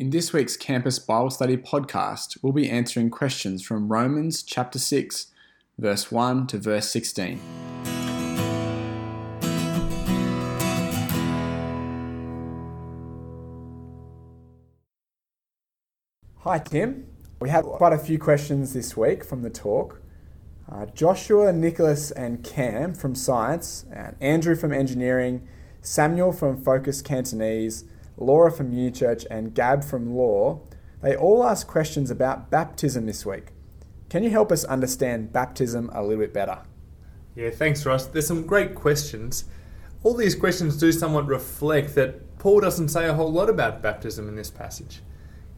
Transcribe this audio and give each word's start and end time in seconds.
In 0.00 0.10
this 0.10 0.32
week's 0.32 0.56
Campus 0.56 1.00
Bible 1.00 1.28
Study 1.28 1.56
podcast, 1.56 2.38
we'll 2.40 2.52
be 2.52 2.70
answering 2.70 3.10
questions 3.10 3.66
from 3.66 3.88
Romans 3.88 4.44
chapter 4.44 4.78
6, 4.78 5.32
verse 5.76 6.12
1 6.12 6.46
to 6.46 6.58
verse 6.58 6.88
16. 6.88 7.40
Hi, 16.42 16.58
Tim. 16.60 17.08
We 17.40 17.50
had 17.50 17.64
quite 17.64 17.92
a 17.92 17.98
few 17.98 18.20
questions 18.20 18.74
this 18.74 18.96
week 18.96 19.24
from 19.24 19.42
the 19.42 19.50
talk. 19.50 20.00
Uh, 20.70 20.86
Joshua, 20.86 21.52
Nicholas, 21.52 22.12
and 22.12 22.44
Cam 22.44 22.94
from 22.94 23.16
Science, 23.16 23.84
and 23.92 24.14
Andrew 24.20 24.54
from 24.54 24.72
Engineering, 24.72 25.48
Samuel 25.82 26.30
from 26.30 26.62
Focus 26.62 27.02
Cantonese, 27.02 27.82
Laura 28.18 28.50
from 28.50 28.70
New 28.70 28.90
Church, 28.90 29.24
and 29.30 29.54
Gab 29.54 29.84
from 29.84 30.14
Law, 30.14 30.60
they 31.02 31.16
all 31.16 31.44
asked 31.44 31.66
questions 31.66 32.10
about 32.10 32.50
baptism 32.50 33.06
this 33.06 33.24
week. 33.24 33.52
Can 34.10 34.24
you 34.24 34.30
help 34.30 34.50
us 34.50 34.64
understand 34.64 35.32
baptism 35.32 35.90
a 35.92 36.02
little 36.02 36.22
bit 36.24 36.34
better? 36.34 36.62
Yeah, 37.34 37.50
thanks, 37.50 37.86
Russ. 37.86 38.06
There's 38.06 38.26
some 38.26 38.46
great 38.46 38.74
questions. 38.74 39.44
All 40.02 40.14
these 40.14 40.34
questions 40.34 40.76
do 40.76 40.90
somewhat 40.90 41.26
reflect 41.26 41.94
that 41.94 42.38
Paul 42.38 42.60
doesn't 42.60 42.88
say 42.88 43.06
a 43.06 43.14
whole 43.14 43.30
lot 43.30 43.48
about 43.48 43.82
baptism 43.82 44.28
in 44.28 44.34
this 44.34 44.50
passage. 44.50 45.02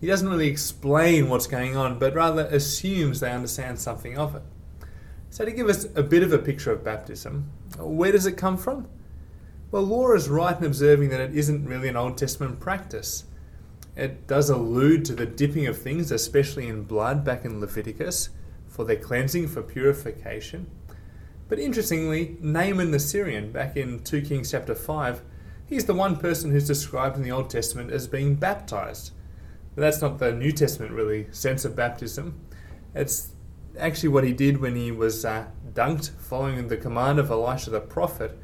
He 0.01 0.06
doesn't 0.06 0.29
really 0.29 0.48
explain 0.48 1.29
what's 1.29 1.47
going 1.47 1.77
on, 1.77 1.98
but 1.98 2.15
rather 2.15 2.47
assumes 2.47 3.20
they 3.20 3.31
understand 3.31 3.79
something 3.79 4.19
of 4.19 4.34
it. 4.34 4.42
So, 5.29 5.45
to 5.45 5.53
give 5.53 5.69
us 5.69 5.87
a 5.95 6.03
bit 6.03 6.23
of 6.23 6.33
a 6.33 6.39
picture 6.39 6.73
of 6.73 6.83
baptism, 6.83 7.51
where 7.79 8.11
does 8.11 8.27
it 8.27 8.33
come 8.33 8.56
from? 8.56 8.89
Well, 9.70 9.84
Laura 9.84 10.16
is 10.16 10.29
right 10.29 10.59
in 10.59 10.65
observing 10.65 11.10
that 11.10 11.20
it 11.20 11.37
isn't 11.37 11.65
really 11.65 11.88
an 11.88 11.97
Old 11.97 12.19
Testament 12.19 12.59
practice. 12.59 13.24
It 13.95 14.27
does 14.27 14.51
allude 14.51 15.05
to 15.05 15.15
the 15.15 15.27
dipping 15.27 15.66
of 15.66 15.80
things, 15.80 16.11
especially 16.11 16.66
in 16.66 16.83
blood 16.83 17.24
back 17.24 17.45
in 17.45 17.61
Leviticus, 17.61 18.30
for 18.67 18.84
their 18.84 18.97
cleansing, 18.97 19.47
for 19.47 19.62
purification. 19.62 20.69
But 21.48 21.61
interestingly, 21.61 22.36
Naaman 22.41 22.91
the 22.91 22.98
Syrian, 22.98 23.53
back 23.53 23.77
in 23.77 24.03
2 24.03 24.22
Kings 24.22 24.50
chapter 24.50 24.75
5, 24.75 25.22
he's 25.67 25.84
the 25.84 25.95
one 25.95 26.17
person 26.17 26.50
who's 26.50 26.67
described 26.67 27.17
in 27.17 27.23
the 27.23 27.30
Old 27.30 27.48
Testament 27.48 27.92
as 27.92 28.08
being 28.08 28.34
baptized. 28.34 29.12
But 29.77 29.83
that's 29.83 30.02
not 30.02 30.19
the 30.19 30.33
New 30.33 30.50
Testament 30.50 30.92
really 30.92 31.28
sense 31.30 31.64
of 31.64 31.77
baptism. 31.77 32.41
It's 32.92 33.34
actually 33.78 34.08
what 34.08 34.25
he 34.25 34.33
did 34.33 34.61
when 34.61 34.75
he 34.75 34.91
was 34.91 35.25
uh, 35.25 35.47
dunked 35.73 36.11
following 36.19 36.67
the 36.67 36.77
command 36.77 37.20
of 37.20 37.30
Elisha 37.30 37.70
the 37.70 37.80
prophet 37.80 38.36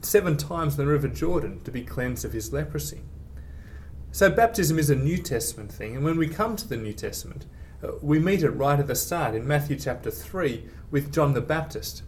seven 0.00 0.36
times 0.36 0.78
in 0.78 0.84
the 0.84 0.90
River 0.90 1.08
Jordan 1.08 1.60
to 1.64 1.70
be 1.70 1.82
cleansed 1.82 2.24
of 2.24 2.32
his 2.32 2.52
leprosy. 2.52 3.02
So, 4.12 4.30
baptism 4.30 4.78
is 4.78 4.90
a 4.90 4.96
New 4.96 5.18
Testament 5.18 5.70
thing, 5.70 5.94
and 5.94 6.04
when 6.04 6.16
we 6.16 6.28
come 6.28 6.56
to 6.56 6.68
the 6.68 6.76
New 6.76 6.92
Testament, 6.92 7.46
uh, 7.82 7.92
we 8.00 8.18
meet 8.18 8.42
it 8.42 8.50
right 8.50 8.78
at 8.78 8.86
the 8.86 8.94
start 8.94 9.34
in 9.34 9.46
Matthew 9.46 9.76
chapter 9.76 10.10
3 10.10 10.64
with 10.90 11.12
John 11.12 11.34
the 11.34 11.40
Baptist. 11.40 12.02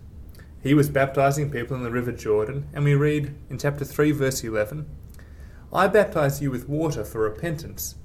He 0.63 0.75
was 0.75 0.89
baptizing 0.89 1.51
people 1.51 1.77
in 1.77 1.83
the 1.83 1.91
River 1.91 2.13
Jordan, 2.13 2.69
and 2.73 2.85
we 2.85 2.95
read 2.95 3.35
in 3.51 3.59
chapter 3.59 3.85
3, 3.85 4.13
verse 4.13 4.43
11 4.43 4.89
I 5.73 5.87
baptize 5.87 6.41
you 6.41 6.51
with 6.51 6.69
water 6.69 7.05
for 7.05 7.21
repentance, 7.21 7.97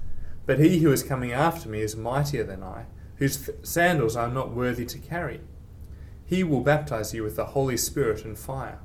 but 0.44 0.58
he 0.58 0.80
who 0.80 0.92
is 0.92 1.02
coming 1.02 1.32
after 1.32 1.68
me 1.68 1.80
is 1.80 1.96
mightier 1.96 2.44
than 2.44 2.62
I, 2.62 2.84
whose 3.16 3.48
sandals 3.62 4.16
I 4.16 4.24
am 4.24 4.34
not 4.34 4.50
worthy 4.50 4.84
to 4.84 4.98
carry. 4.98 5.40
He 6.26 6.44
will 6.44 6.60
baptize 6.60 7.14
you 7.14 7.22
with 7.22 7.36
the 7.36 7.46
Holy 7.46 7.76
Spirit 7.76 8.24
and 8.24 8.38
fire. 8.38 8.80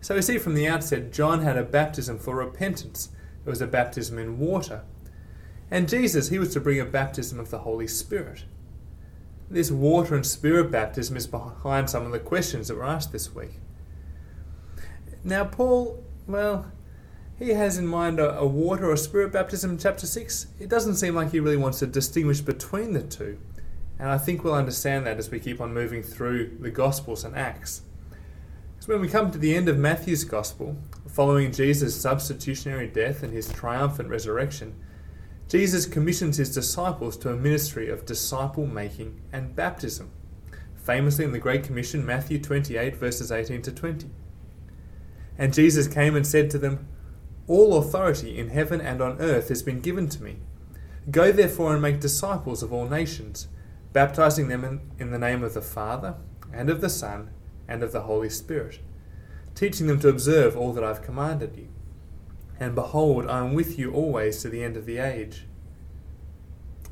So 0.00 0.14
we 0.14 0.22
see 0.22 0.38
from 0.38 0.54
the 0.54 0.66
outset, 0.66 1.12
John 1.12 1.42
had 1.42 1.56
a 1.56 1.62
baptism 1.62 2.18
for 2.18 2.34
repentance. 2.34 3.10
It 3.44 3.48
was 3.50 3.60
a 3.60 3.66
baptism 3.66 4.18
in 4.18 4.38
water. 4.38 4.82
And 5.70 5.88
Jesus, 5.88 6.28
he 6.28 6.38
was 6.38 6.52
to 6.54 6.60
bring 6.60 6.80
a 6.80 6.84
baptism 6.84 7.38
of 7.38 7.50
the 7.50 7.60
Holy 7.60 7.86
Spirit. 7.86 8.44
This 9.50 9.70
water 9.70 10.14
and 10.14 10.24
spirit 10.24 10.70
baptism 10.70 11.16
is 11.16 11.26
behind 11.26 11.90
some 11.90 12.06
of 12.06 12.12
the 12.12 12.18
questions 12.18 12.68
that 12.68 12.76
were 12.76 12.84
asked 12.84 13.12
this 13.12 13.34
week. 13.34 13.58
Now, 15.24 15.44
Paul, 15.44 16.02
well, 16.26 16.70
he 17.38 17.50
has 17.50 17.76
in 17.76 17.86
mind 17.86 18.20
a, 18.20 18.38
a 18.38 18.46
water 18.46 18.90
or 18.90 18.96
spirit 18.96 19.32
baptism 19.32 19.72
in 19.72 19.78
chapter 19.78 20.06
6. 20.06 20.46
It 20.58 20.68
doesn't 20.68 20.96
seem 20.96 21.14
like 21.14 21.32
he 21.32 21.40
really 21.40 21.56
wants 21.56 21.80
to 21.80 21.86
distinguish 21.86 22.40
between 22.40 22.92
the 22.92 23.02
two. 23.02 23.38
And 23.98 24.08
I 24.08 24.18
think 24.18 24.44
we'll 24.44 24.54
understand 24.54 25.06
that 25.06 25.18
as 25.18 25.30
we 25.30 25.40
keep 25.40 25.60
on 25.60 25.74
moving 25.74 26.02
through 26.02 26.56
the 26.60 26.70
Gospels 26.70 27.24
and 27.24 27.36
Acts. 27.36 27.82
So 28.80 28.94
when 28.94 29.02
we 29.02 29.08
come 29.08 29.30
to 29.30 29.36
the 29.36 29.54
end 29.54 29.68
of 29.68 29.76
Matthew's 29.76 30.24
Gospel, 30.24 30.74
following 31.06 31.52
Jesus' 31.52 32.00
substitutionary 32.00 32.88
death 32.88 33.22
and 33.22 33.30
his 33.30 33.52
triumphant 33.52 34.08
resurrection, 34.08 34.74
Jesus 35.48 35.84
commissions 35.84 36.38
his 36.38 36.54
disciples 36.54 37.18
to 37.18 37.30
a 37.30 37.36
ministry 37.36 37.90
of 37.90 38.06
disciple 38.06 38.66
making 38.66 39.20
and 39.34 39.54
baptism, 39.54 40.10
famously 40.76 41.26
in 41.26 41.32
the 41.32 41.38
Great 41.38 41.62
Commission, 41.62 42.06
Matthew 42.06 42.40
28, 42.40 42.96
verses 42.96 43.30
18 43.30 43.60
to 43.60 43.70
20. 43.70 44.08
And 45.36 45.52
Jesus 45.52 45.86
came 45.86 46.16
and 46.16 46.26
said 46.26 46.48
to 46.48 46.58
them, 46.58 46.88
All 47.46 47.76
authority 47.76 48.38
in 48.38 48.48
heaven 48.48 48.80
and 48.80 49.02
on 49.02 49.20
earth 49.20 49.50
has 49.50 49.62
been 49.62 49.82
given 49.82 50.08
to 50.08 50.22
me. 50.22 50.38
Go 51.10 51.32
therefore 51.32 51.74
and 51.74 51.82
make 51.82 52.00
disciples 52.00 52.62
of 52.62 52.72
all 52.72 52.88
nations, 52.88 53.46
baptizing 53.92 54.48
them 54.48 54.64
in, 54.64 54.80
in 54.98 55.10
the 55.10 55.18
name 55.18 55.44
of 55.44 55.52
the 55.52 55.60
Father, 55.60 56.14
and 56.50 56.70
of 56.70 56.80
the 56.80 56.88
Son, 56.88 57.28
and 57.70 57.82
of 57.82 57.92
the 57.92 58.02
Holy 58.02 58.28
Spirit, 58.28 58.80
teaching 59.54 59.86
them 59.86 60.00
to 60.00 60.08
observe 60.08 60.56
all 60.56 60.74
that 60.74 60.84
I've 60.84 61.02
commanded 61.02 61.56
you. 61.56 61.68
And 62.58 62.74
behold, 62.74 63.26
I 63.26 63.38
am 63.38 63.54
with 63.54 63.78
you 63.78 63.92
always 63.92 64.42
to 64.42 64.50
the 64.50 64.62
end 64.62 64.76
of 64.76 64.84
the 64.84 64.98
age. 64.98 65.46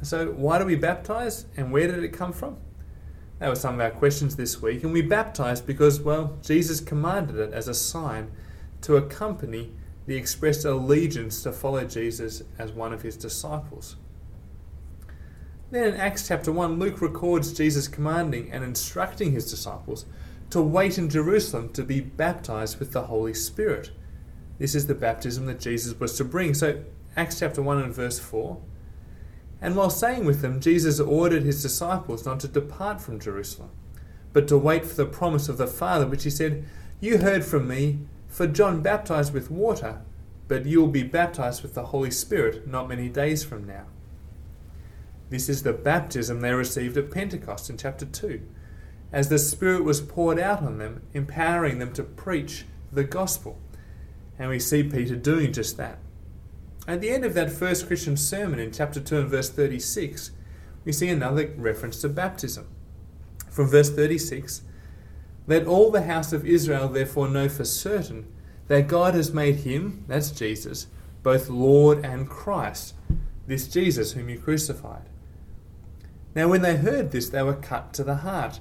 So, 0.01 0.31
why 0.31 0.59
do 0.59 0.65
we 0.65 0.77
baptize, 0.77 1.45
and 1.57 1.73
where 1.73 1.89
did 1.89 2.03
it 2.03 2.13
come 2.13 2.33
from? 2.33 2.57
That 3.41 3.51
was 3.51 3.61
some 3.61 3.75
of 3.75 3.81
our 3.81 3.91
questions 3.91 4.37
this 4.37 4.63
week. 4.63 4.83
And 4.83 4.93
we 4.93 5.03
baptize 5.03 5.61
because, 5.61 6.01
well, 6.01 6.39
Jesus 6.43 6.81
commanded 6.81 7.37
it 7.37 7.53
as 7.53 7.69
a 7.69 7.75
sign 7.75 8.31
to 8.83 8.97
accompany 8.97 9.73
the 10.07 10.17
expressed 10.17 10.65
allegiance 10.65 11.43
to 11.43 11.53
follow 11.53 11.85
Jesus 11.85 12.43
as 12.59 12.73
one 12.73 12.93
of 12.93 13.03
his 13.03 13.17
disciples. 13.17 13.97
Then 15.71 15.85
in 15.85 16.01
Acts 16.01 16.27
chapter 16.27 16.51
1, 16.51 16.79
Luke 16.79 17.03
records 17.03 17.53
Jesus 17.53 17.89
commanding 17.89 18.51
and 18.51 18.65
instructing 18.65 19.33
his 19.33 19.51
disciples 19.51 20.07
to 20.51 20.63
wait 20.63 20.99
in 20.99 21.11
Jerusalem 21.11 21.71
to 21.71 21.83
be 21.83 22.01
baptized 22.01 22.79
with 22.79 22.93
the 22.93 23.03
Holy 23.03 23.35
Spirit. 23.35 23.91
This 24.59 24.75
is 24.75 24.87
the 24.87 24.95
baptism 24.95 25.47
that 25.47 25.61
Jesus 25.61 25.99
was 25.99 26.17
to 26.17 26.25
bring. 26.25 26.55
So, 26.55 26.83
Acts 27.17 27.39
chapter 27.39 27.63
1 27.63 27.83
and 27.83 27.95
verse 27.95 28.19
4. 28.19 28.59
And 29.61 29.77
while 29.77 29.91
staying 29.91 30.25
with 30.25 30.41
them, 30.41 30.61
Jesus 30.61 31.01
ordered 31.01 31.43
his 31.43 31.63
disciples 31.63 32.25
not 32.25 32.41
to 32.41 32.49
depart 32.49 33.01
from 33.01 33.21
Jerusalem, 33.21 33.71
but 34.33 34.49
to 34.49 34.57
wait 34.57 34.85
for 34.85 34.95
the 34.95 35.07
promise 35.07 35.49
of 35.49 35.59
the 35.59 35.67
Father, 35.67 36.07
which 36.07 36.25
he 36.25 36.31
said, 36.31 36.65
You 37.01 37.19
heard 37.19 37.45
from 37.45 37.69
me, 37.69 37.99
for 38.29 38.47
John 38.47 38.83
baptized 38.83 39.35
with 39.35 39.51
water, 39.51 40.03
but 40.47 40.65
you 40.65 40.81
will 40.81 40.89
be 40.89 41.03
baptized 41.03 41.63
with 41.63 41.75
the 41.75 41.87
Holy 41.87 42.11
Spirit 42.11 42.67
not 42.67 42.89
many 42.89 43.09
days 43.09 43.45
from 43.45 43.67
now. 43.67 43.87
This 45.29 45.49
is 45.49 45.63
the 45.63 45.73
baptism 45.73 46.41
they 46.41 46.53
received 46.53 46.97
at 46.97 47.11
Pentecost 47.11 47.69
in 47.69 47.77
chapter 47.77 48.07
2 48.07 48.41
as 49.13 49.29
the 49.29 49.39
Spirit 49.39 49.85
was 49.85 50.01
poured 50.01 50.39
out 50.39 50.63
on 50.63 50.79
them, 50.79 51.03
empowering 51.15 51.79
them 51.79 51.93
to 51.95 52.03
preach 52.03 52.65
the 52.93 53.05
gospel. 53.05 53.59
And 54.39 54.51
we 54.51 54.59
see 54.59 54.83
Peter 54.83 55.17
doing 55.17 55.53
just 55.53 55.77
that. 55.77 55.99
At 56.87 57.01
the 57.01 57.11
end 57.11 57.25
of 57.25 57.35
that 57.35 57.51
first 57.51 57.87
Christian 57.87 58.17
sermon 58.17 58.59
in 58.59 58.73
chapter 58.73 59.01
2 59.01 59.19
and 59.19 59.29
verse 59.29 59.51
36, 59.51 60.31
we 60.85 60.93
see 60.93 61.09
another 61.09 61.53
reference 61.57 62.01
to 62.01 62.09
baptism. 62.09 62.67
From 63.51 63.69
verse 63.69 63.91
36, 63.91 64.63
let 65.47 65.67
all 65.67 65.91
the 65.91 66.03
house 66.03 66.33
of 66.33 66.47
Israel 66.47 66.89
therefore 66.89 67.29
know 67.29 67.49
for 67.49 67.65
certain 67.65 68.27
that 68.69 68.89
God 68.89 69.15
has 69.15 69.33
made 69.33 69.57
him, 69.57 70.05
that's 70.07 70.31
Jesus, 70.31 70.87
both 71.23 71.49
Lord 71.49 72.05
and 72.05 72.29
Christ, 72.29 72.95
this 73.47 73.67
Jesus 73.67 74.13
whom 74.13 74.29
you 74.29 74.39
crucified. 74.39 75.09
Now, 76.35 76.49
when 76.49 76.63
they 76.63 76.77
heard 76.77 77.11
this, 77.11 77.31
they 77.31 77.43
were 77.43 77.55
cut 77.55 77.93
to 77.95 78.05
the 78.05 78.17
heart 78.17 78.61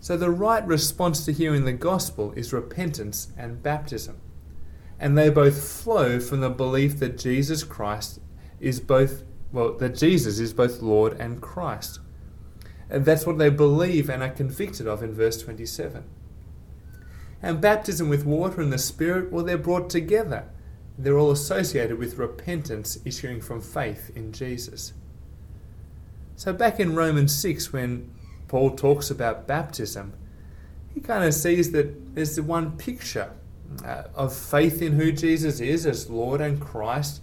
So, 0.00 0.16
the 0.16 0.30
right 0.30 0.66
response 0.66 1.26
to 1.26 1.32
hearing 1.32 1.66
the 1.66 1.74
gospel 1.74 2.32
is 2.32 2.54
repentance 2.54 3.28
and 3.36 3.62
baptism. 3.62 4.18
And 4.98 5.16
they 5.16 5.28
both 5.28 5.62
flow 5.62 6.18
from 6.20 6.40
the 6.40 6.48
belief 6.48 6.98
that 7.00 7.18
Jesus 7.18 7.64
Christ 7.64 8.18
is 8.60 8.80
both, 8.80 9.24
well, 9.52 9.74
that 9.74 9.96
Jesus 9.96 10.38
is 10.38 10.54
both 10.54 10.80
Lord 10.80 11.20
and 11.20 11.42
Christ. 11.42 12.00
And 12.88 13.04
that's 13.04 13.26
what 13.26 13.38
they 13.38 13.50
believe 13.50 14.08
and 14.08 14.22
are 14.22 14.30
convicted 14.30 14.86
of 14.86 15.02
in 15.02 15.14
verse 15.14 15.42
27. 15.42 16.04
And 17.42 17.60
baptism 17.60 18.08
with 18.08 18.24
water 18.24 18.60
and 18.60 18.72
the 18.72 18.78
Spirit, 18.78 19.30
well, 19.30 19.44
they're 19.44 19.58
brought 19.58 19.90
together. 19.90 20.46
They're 20.98 21.18
all 21.18 21.30
associated 21.30 21.98
with 21.98 22.18
repentance 22.18 22.98
issuing 23.04 23.40
from 23.40 23.60
faith 23.60 24.10
in 24.14 24.32
Jesus. 24.32 24.92
So, 26.36 26.52
back 26.52 26.80
in 26.80 26.94
Romans 26.94 27.34
6, 27.34 27.72
when 27.72 28.10
Paul 28.50 28.70
talks 28.70 29.12
about 29.12 29.46
baptism, 29.46 30.12
he 30.92 31.00
kind 31.00 31.22
of 31.22 31.32
sees 31.34 31.70
that 31.70 32.16
there's 32.16 32.34
the 32.34 32.42
one 32.42 32.76
picture 32.76 33.30
uh, 33.84 34.02
of 34.16 34.34
faith 34.34 34.82
in 34.82 34.94
who 34.94 35.12
Jesus 35.12 35.60
is 35.60 35.86
as 35.86 36.10
Lord 36.10 36.40
and 36.40 36.60
Christ, 36.60 37.22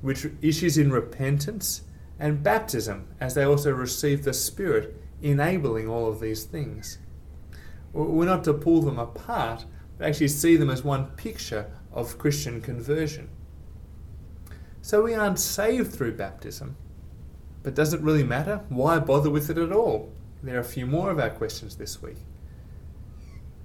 which 0.00 0.28
issues 0.40 0.78
in 0.78 0.92
repentance, 0.92 1.82
and 2.20 2.44
baptism, 2.44 3.08
as 3.18 3.34
they 3.34 3.42
also 3.42 3.72
receive 3.72 4.22
the 4.22 4.32
Spirit, 4.32 4.96
enabling 5.20 5.88
all 5.88 6.06
of 6.06 6.20
these 6.20 6.44
things. 6.44 6.98
We're 7.92 8.26
not 8.26 8.44
to 8.44 8.54
pull 8.54 8.80
them 8.80 9.00
apart, 9.00 9.64
but 9.98 10.06
actually 10.06 10.28
see 10.28 10.54
them 10.54 10.70
as 10.70 10.84
one 10.84 11.06
picture 11.16 11.68
of 11.92 12.16
Christian 12.16 12.60
conversion. 12.60 13.28
So 14.82 15.02
we 15.02 15.16
aren't 15.16 15.40
saved 15.40 15.92
through 15.92 16.12
baptism. 16.12 16.76
But 17.64 17.74
does 17.74 17.92
it 17.92 18.00
really 18.02 18.22
matter? 18.22 18.60
Why 18.68 19.00
bother 19.00 19.30
with 19.30 19.50
it 19.50 19.58
at 19.58 19.72
all? 19.72 20.12
There 20.42 20.56
are 20.56 20.60
a 20.60 20.64
few 20.64 20.86
more 20.86 21.10
of 21.10 21.18
our 21.18 21.30
questions 21.30 21.76
this 21.76 22.00
week. 22.00 22.16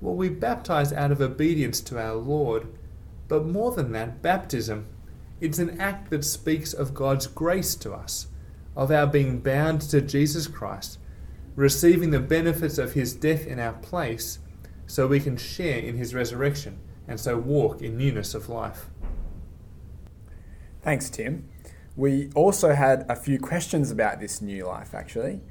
Well, 0.01 0.16
we 0.16 0.30
baptize 0.30 0.92
out 0.92 1.12
of 1.12 1.22
obedience 1.22 1.80
to 1.81 2.00
our 2.00 2.16
Lord, 2.16 2.68
but 3.27 3.45
more 3.45 3.72
than 3.72 3.92
that, 3.94 4.22
baptism, 4.22 4.88
it's 5.39 5.60
an 5.60 5.80
act 5.80 6.10
that 6.10 6.25
speaks 6.25 6.74
of 6.74 6.94
God's 6.94 7.27
grace 7.27 7.75
to 7.75 7.94
us, 7.94 8.27
of 8.75 8.92
our 8.92 9.07
being 9.07 9.39
bound 9.39 9.81
to 9.81 10.01
Jesus 10.01 10.48
Christ, 10.48 11.00
receiving 11.56 12.12
the 12.12 12.19
benefits 12.19 12.78
of 12.78 12.94
his 12.94 13.13
death 13.13 13.48
in 13.48 13.60
our 13.60 13.74
place, 13.74 14.39
so 14.86 15.07
we 15.07 15.19
can 15.19 15.38
share 15.38 15.80
in 15.80 15.98
his 15.98 16.13
resurrection 16.13 16.80
and 17.07 17.19
so 17.19 17.38
walk 17.38 17.81
in 17.81 17.98
newness 17.98 18.33
of 18.33 18.50
life. 18.50 18.88
Thanks, 20.81 21.10
Tim. 21.10 21.50
We 21.95 22.30
also 22.36 22.74
had 22.74 23.06
a 23.10 23.16
few 23.16 23.39
questions 23.39 23.89
about 23.89 24.19
this 24.19 24.42
new 24.42 24.66
life, 24.66 24.94
actually. 24.94 25.42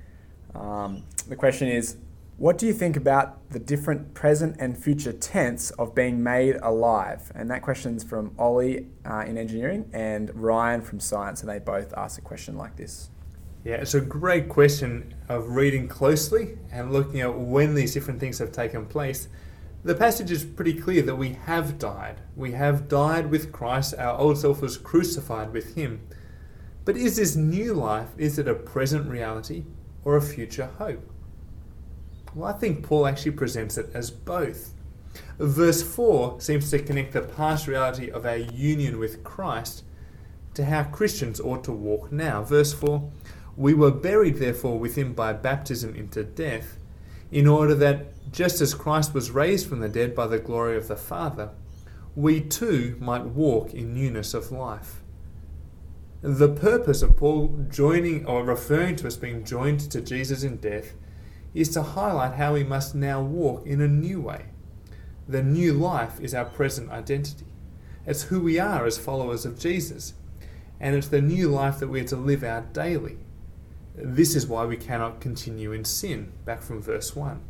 Um, 0.55 1.05
the 1.29 1.37
question 1.37 1.69
is 1.69 1.97
What 2.37 2.59
do 2.59 2.67
you 2.67 2.73
think 2.73 2.97
about 2.97 3.51
the 3.51 3.59
different 3.59 4.15
present 4.15 4.56
and 4.59 4.77
future 4.77 5.12
tense 5.12 5.71
of 5.73 5.95
being 5.95 6.23
made 6.23 6.56
alive? 6.62 7.31
And 7.35 7.51
that 7.51 7.62
question's 7.62 8.05
from 8.05 8.35
Ollie 8.39 8.87
uh, 9.05 9.25
in 9.27 9.39
engineering 9.39 9.91
and 9.93 10.35
Ryan 10.35 10.81
from 10.81 11.01
science, 11.01 11.41
and 11.41 11.51
they 11.51 11.59
both 11.59 11.93
asked 11.97 12.19
a 12.19 12.23
question 12.23 12.56
like 12.56 12.77
this. 12.77 13.11
Yeah, 13.65 13.77
it's 13.77 13.95
a 13.95 14.01
great 14.01 14.49
question 14.49 15.15
of 15.29 15.51
reading 15.51 15.89
closely 15.89 16.59
and 16.71 16.93
looking 16.93 17.23
at 17.23 17.39
when 17.39 17.75
these 17.75 17.95
different 17.95 18.21
things 18.21 18.39
have 18.39 18.53
taken 18.53 18.85
place 18.85 19.29
the 19.85 19.95
passage 19.95 20.31
is 20.31 20.45
pretty 20.45 20.73
clear 20.73 21.03
that 21.03 21.17
we 21.17 21.35
have 21.45 21.79
died. 21.79 22.23
We 22.35 22.53
have 22.53 22.89
died 22.89 23.31
with 23.31 23.53
Christ. 23.53 23.95
Our 23.99 24.19
old 24.19 24.39
self 24.39 24.62
was 24.62 24.79
crucified 24.79 25.53
with 25.53 25.75
him. 25.75 26.01
But 26.87 26.97
is 26.97 27.17
this 27.17 27.37
new 27.37 27.75
life, 27.75 28.09
is 28.17 28.39
it 28.39 28.49
a 28.49 28.55
present 28.55 29.11
reality 29.11 29.65
or 30.05 30.17
a 30.17 30.23
future 30.23 30.71
hope? 30.79 31.11
Well, 32.35 32.53
I 32.53 32.59
think 32.59 32.83
Paul 32.83 33.06
actually 33.06 33.33
presents 33.33 33.79
it 33.79 33.91
as 33.95 34.11
both. 34.11 34.75
Verse 35.39 35.83
4 35.83 36.41
seems 36.41 36.71
to 36.71 36.79
connect 36.79 37.12
the 37.12 37.23
past 37.23 37.67
reality 37.67 38.11
of 38.11 38.27
our 38.27 38.37
union 38.37 38.99
with 38.99 39.23
Christ 39.23 39.85
to 40.55 40.65
how 40.65 40.85
Christians 40.85 41.41
ought 41.41 41.65
to 41.65 41.73
walk 41.73 42.11
now. 42.11 42.43
Verse 42.43 42.73
4 42.73 43.11
We 43.56 43.75
were 43.75 43.91
buried, 43.91 44.37
therefore, 44.37 44.79
with 44.79 44.97
him 44.97 45.12
by 45.12 45.33
baptism 45.33 45.95
into 45.95 46.25
death 46.25 46.79
in 47.31 47.47
order 47.47 47.75
that, 47.75 48.33
just 48.33 48.61
as 48.61 48.75
Christ 48.75 49.15
was 49.15 49.31
raised 49.31 49.69
from 49.69 49.81
the 49.81 49.89
dead 49.89 50.15
by 50.15 50.27
the 50.27 50.39
glory 50.39 50.77
of 50.77 50.89
the 50.89 50.97
Father, 50.97 51.51
we 52.17 52.41
too 52.41 52.97
might 53.01 53.25
walk 53.25 53.75
in 53.75 53.95
newness 53.95 54.35
of 54.35 54.53
life. 54.53 55.03
The 56.26 56.49
purpose 56.49 57.03
of 57.03 57.19
Paul 57.19 57.67
joining 57.69 58.25
or 58.25 58.43
referring 58.44 58.97
to 58.97 59.06
us 59.06 59.15
being 59.15 59.44
joined 59.44 59.81
to 59.91 60.00
Jesus 60.00 60.43
in 60.43 60.56
death 60.56 60.94
is 61.53 61.69
to 61.75 61.82
highlight 61.82 62.37
how 62.37 62.55
we 62.55 62.65
must 62.65 62.94
now 62.94 63.21
walk 63.21 63.67
in 63.67 63.82
a 63.82 63.88
new 63.88 64.23
way. 64.23 64.47
The 65.29 65.43
new 65.43 65.75
life 65.75 66.19
is 66.23 66.32
our 66.32 66.47
present 66.47 66.91
identity. 66.91 67.44
It's 68.06 68.23
who 68.23 68.41
we 68.41 68.59
are 68.59 68.87
as 68.87 68.97
followers 68.97 69.44
of 69.44 69.59
Jesus. 69.59 70.15
And 70.81 70.97
it's 70.97 71.09
the 71.09 71.21
new 71.21 71.50
life 71.50 71.79
that 71.81 71.88
we 71.88 72.00
are 72.00 72.05
to 72.05 72.17
live 72.17 72.43
out 72.43 72.73
daily. 72.73 73.19
This 73.94 74.35
is 74.35 74.47
why 74.47 74.65
we 74.65 74.79
cannot 74.79 75.20
continue 75.20 75.73
in 75.73 75.85
sin, 75.85 76.32
back 76.47 76.62
from 76.62 76.81
verse 76.81 77.15
1. 77.15 77.43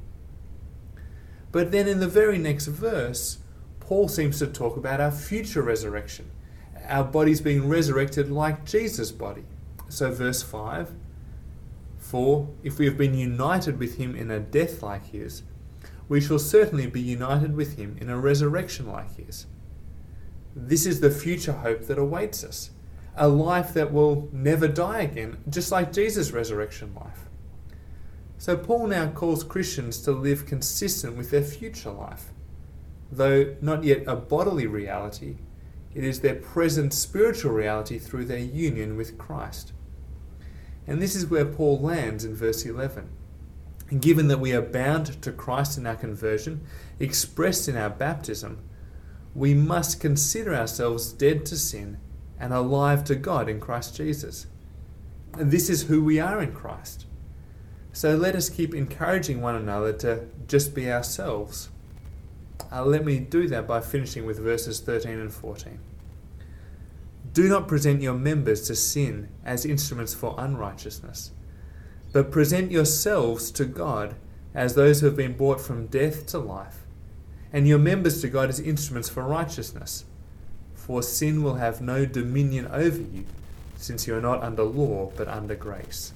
But 1.53 1.71
then 1.71 1.87
in 1.87 2.01
the 2.01 2.09
very 2.09 2.39
next 2.39 2.67
verse, 2.67 3.39
Paul 3.79 4.09
seems 4.09 4.41
to 4.41 4.49
talk 4.49 4.77
about 4.77 5.01
our 5.01 5.13
future 5.13 5.63
resurrection, 5.63 6.33
our 6.89 7.05
bodies 7.05 7.41
being 7.41 7.69
resurrected 7.69 8.31
like 8.31 8.65
Jesus' 8.65 9.13
body. 9.13 9.45
So, 9.89 10.11
verse 10.11 10.43
5 10.43 10.93
For 11.99 12.49
if 12.63 12.79
we 12.79 12.87
have 12.87 12.99
been 12.99 13.15
united 13.15 13.79
with 13.79 13.97
him 13.97 14.15
in 14.15 14.31
a 14.31 14.41
death 14.41 14.83
like 14.83 15.07
his, 15.07 15.43
we 16.09 16.21
shall 16.21 16.39
certainly 16.39 16.87
be 16.87 17.01
united 17.01 17.57
with 17.57 17.77
him 17.77 17.97
in 18.01 18.11
a 18.11 18.19
resurrection 18.19 18.87
like 18.87 19.17
his. 19.17 19.47
This 20.55 20.87
is 20.87 21.01
the 21.01 21.11
future 21.11 21.53
hope 21.53 21.87
that 21.87 21.99
awaits 21.99 22.45
us 22.45 22.71
a 23.17 23.29
life 23.29 23.73
that 23.75 23.93
will 23.93 24.29
never 24.33 24.67
die 24.67 25.03
again, 25.03 25.39
just 25.49 25.71
like 25.71 25.93
Jesus' 25.93 26.33
resurrection 26.33 26.95
life. 26.95 27.29
So, 28.39 28.57
Paul 28.57 28.89
now 28.89 29.09
calls 29.09 29.45
Christians 29.45 30.01
to 30.03 30.13
live 30.13 30.47
consistent 30.47 31.17
with 31.17 31.31
their 31.31 31.43
future 31.43 31.91
life. 31.91 32.31
Though 33.11 33.55
not 33.61 33.85
yet 33.85 34.05
a 34.07 34.17
bodily 34.17 34.67
reality, 34.67 35.37
it 35.95 36.05
is 36.05 36.21
their 36.21 36.35
present 36.35 36.93
spiritual 36.93 37.53
reality 37.53 37.99
through 37.99 38.25
their 38.25 38.39
union 38.39 38.97
with 38.97 39.19
Christ. 39.19 39.73
And 40.87 41.01
this 41.01 41.15
is 41.15 41.27
where 41.27 41.45
Paul 41.45 41.81
lands 41.81 42.25
in 42.25 42.35
verse 42.35 42.65
11. 42.67 43.09
And 43.91 44.03
given 44.03 44.29
that 44.29 44.41
we 44.41 44.53
are 44.53 44.63
bound 44.63 45.23
to 45.23 45.33
Christ 45.33 45.79
in 45.79 45.87
our 45.87 45.95
conversion, 45.95 46.67
expressed 46.99 47.69
in 47.69 47.77
our 47.77 47.91
baptism, 47.91 48.59
we 49.35 49.55
must 49.55 50.01
consider 50.01 50.55
ourselves 50.55 51.13
dead 51.13 51.47
to 51.47 51.57
sin 51.57 51.99
and 52.39 52.53
alive 52.53 53.05
to 53.05 53.15
God 53.15 53.49
in 53.49 53.61
Christ 53.61 53.97
Jesus. 53.97 54.47
And 55.35 55.51
this 55.51 55.69
is 55.69 55.85
who 55.85 56.03
we 56.03 56.21
are 56.21 56.43
in 56.43 56.53
Christ. 56.53 57.07
So 57.93 58.17
let 58.17 58.35
us 58.35 58.49
keep 58.49 58.75
encouraging 58.75 59.41
one 59.41 59.55
another 59.55 59.93
to 59.95 60.27
just 60.47 60.75
be 60.75 60.91
ourselves. 60.91 61.71
Uh, 62.73 62.85
let 62.85 63.05
me 63.05 63.19
do 63.19 63.49
that 63.49 63.67
by 63.67 63.81
finishing 63.81 64.27
with 64.27 64.39
verses 64.39 64.81
13 64.81 65.19
and 65.19 65.33
14. 65.33 65.79
Do 67.33 67.49
not 67.49 67.69
present 67.69 68.03
your 68.03 68.15
members 68.15 68.67
to 68.69 68.77
sin 68.77 69.29
as 69.45 69.65
instruments 69.65 70.15
for 70.15 70.35
unrighteousness, 70.39 71.33
but 72.13 72.31
present 72.31 72.71
yourselves 72.71 73.51
to 73.53 73.65
God 73.65 74.15
as 74.55 74.75
those 74.75 75.01
who 75.01 75.07
have 75.07 75.17
been 75.17 75.37
brought 75.37 75.61
from 75.61 75.87
death 75.87 76.27
to 76.27 76.39
life, 76.39 76.87
and 77.53 77.67
your 77.67 77.79
members 77.79 78.21
to 78.21 78.29
God 78.29 78.49
as 78.49 78.61
instruments 78.61 79.09
for 79.09 79.25
righteousness 79.25 80.05
for 80.85 81.03
sin 81.03 81.43
will 81.43 81.55
have 81.55 81.81
no 81.81 82.05
dominion 82.05 82.67
over 82.67 83.01
you, 83.01 83.25
since 83.77 84.07
you 84.07 84.15
are 84.15 84.21
not 84.21 84.43
under 84.43 84.65
law 84.65 85.11
but 85.17 85.27
under 85.29 85.55
grace. 85.55 86.13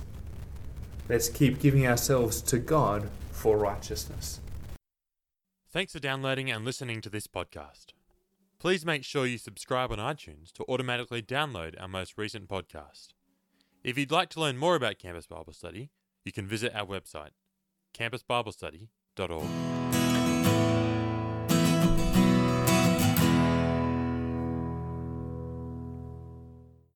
Let's 1.08 1.30
keep 1.30 1.58
giving 1.58 1.86
ourselves 1.86 2.42
to 2.42 2.58
God 2.58 3.08
for 3.32 3.56
righteousness. 3.56 4.40
Thanks 5.70 5.92
for 5.92 5.98
downloading 5.98 6.50
and 6.50 6.64
listening 6.64 7.02
to 7.02 7.10
this 7.10 7.26
podcast. 7.26 7.88
Please 8.58 8.86
make 8.86 9.04
sure 9.04 9.26
you 9.26 9.36
subscribe 9.36 9.92
on 9.92 9.98
iTunes 9.98 10.50
to 10.52 10.64
automatically 10.64 11.20
download 11.20 11.78
our 11.78 11.86
most 11.86 12.14
recent 12.16 12.48
podcast. 12.48 13.08
If 13.84 13.98
you'd 13.98 14.10
like 14.10 14.30
to 14.30 14.40
learn 14.40 14.56
more 14.56 14.76
about 14.76 14.98
Campus 14.98 15.26
Bible 15.26 15.52
Study, 15.52 15.90
you 16.24 16.32
can 16.32 16.46
visit 16.46 16.74
our 16.74 16.86
website, 16.86 17.32
campusbiblestudy.org. 17.94 19.77